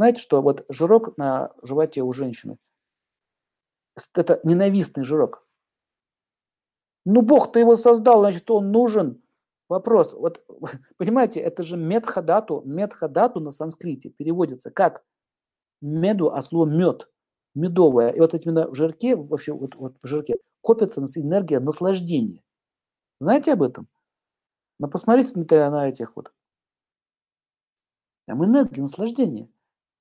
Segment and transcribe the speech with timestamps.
[0.00, 2.56] знаете, что вот жирок на животе у женщины–
[4.14, 5.46] это ненавистный жирок.
[7.04, 9.22] Ну, Бог-то его создал, значит, он нужен.
[9.68, 10.42] Вопрос, вот,
[10.96, 15.04] понимаете, это же медхадату, медхадату на санскрите переводится как
[15.82, 17.10] меду, а слово мед,
[17.54, 18.08] медовое.
[18.12, 22.42] И вот именно в жирке, вообще вот, вот в жирке копится энергия наслаждения.
[23.20, 23.86] Знаете об этом?
[24.78, 26.32] Ну, посмотрите на этих вот.
[28.24, 29.50] Там энергия наслаждения.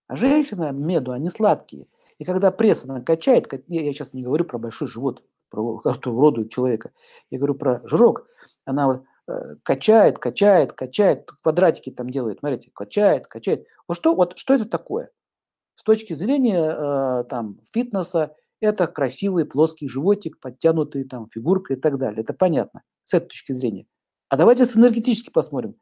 [0.10, 1.86] А женщина меду, они сладкие.
[2.18, 6.92] И когда пресс она качает, я сейчас не говорю про большой живот, про роду человека,
[7.30, 8.28] я говорю про жирок,
[8.66, 13.68] она вот э, качает, качает, качает, квадратики там делает, смотрите, качает, качает.
[13.88, 15.12] Вот что, вот что это такое?
[15.76, 22.00] С точки зрения э, там фитнеса, это красивый плоский животик, подтянутый там фигурка и так
[22.00, 22.22] далее.
[22.22, 23.86] Это понятно с этой точки зрения.
[24.28, 25.76] А давайте с энергетически посмотрим.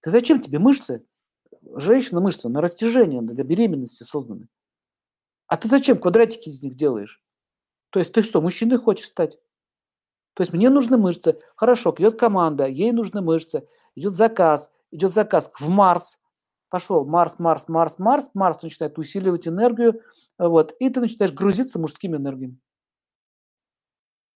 [0.00, 1.04] Ты зачем тебе мышцы?
[1.76, 4.48] Женщина мышцы на растяжение для беременности созданы.
[5.46, 7.22] А ты зачем квадратики из них делаешь?
[7.90, 9.38] То есть ты что, мужчиной хочешь стать?
[10.34, 11.38] То есть мне нужны мышцы.
[11.56, 13.68] Хорошо, идет команда, ей нужны мышцы.
[13.94, 16.18] Идет заказ, идет заказ в Марс.
[16.70, 18.30] Пошел Марс, Марс, Марс, Марс.
[18.34, 20.02] Марс начинает усиливать энергию.
[20.38, 22.58] Вот, и ты начинаешь грузиться мужскими энергиями.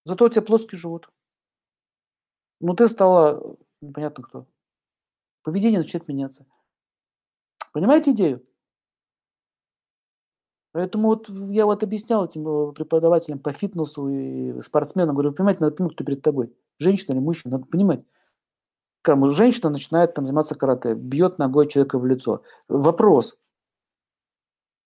[0.04, 1.10] Зато у тебя плоский живот.
[2.60, 4.46] Ну, ты стала непонятно кто.
[5.42, 6.46] Поведение начинает меняться.
[7.72, 8.44] Понимаете идею?
[10.72, 15.76] Поэтому вот я вот объяснял этим э, преподавателям по фитнесу и спортсменам, говорю, понимаете, надо
[15.76, 18.04] понимать, кто перед тобой, женщина или мужчина, надо понимать.
[19.02, 22.42] Когда женщина начинает там заниматься карате, бьет ногой человека в лицо.
[22.68, 23.38] Вопрос,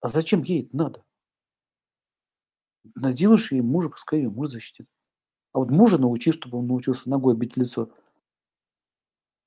[0.00, 1.05] а зачем ей это надо?
[2.96, 4.86] Наделаешь ей мужа, пускай ее муж защитит.
[5.52, 7.91] А вот мужа научи, чтобы он научился ногой бить лицо.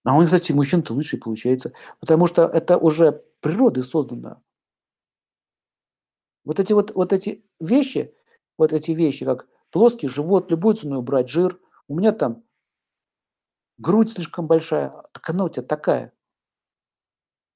[0.06, 4.42] А он, кстати, мужчин-то лучше получается, потому что это уже природой создано.
[6.46, 8.14] Вот эти вот, вот эти вещи,
[8.58, 12.44] вот эти вещи, как плоский живот, любую ценой убрать жир, у меня там
[13.80, 16.14] грудь слишком большая, так она у тебя такая.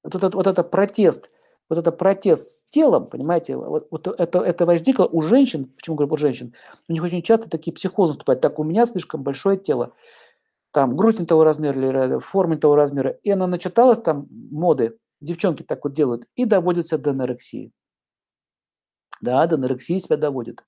[0.02, 1.30] Вот этот, вот это протест,
[1.68, 6.14] вот это протест с телом, понимаете, вот, вот это, это возникло у женщин, почему говорю
[6.14, 6.52] у женщин,
[6.88, 9.94] у них очень часто такие психозы наступают, так у меня слишком большое тело,
[10.72, 14.98] там грудь не того размера или форма не того размера, и она начиталась там моды,
[15.20, 17.72] девчонки так вот делают, и доводится до анорексии.
[19.20, 20.64] Да, до анорексии себя доводит.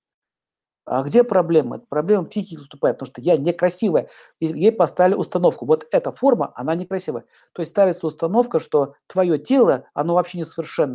[0.85, 1.79] А где проблема?
[1.89, 4.09] Проблема психики наступает, потому что я некрасивая.
[4.41, 5.65] Ей поставили установку.
[5.65, 7.25] Вот эта форма, она некрасивая.
[7.53, 10.91] То есть ставится установка, что твое тело, оно вообще несовершенно.